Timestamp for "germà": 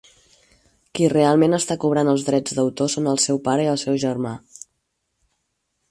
4.07-4.35